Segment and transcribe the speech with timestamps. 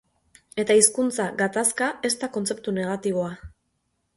[0.63, 3.29] Eta hizkuntza gatazka ez da kontzeptu negatiboa.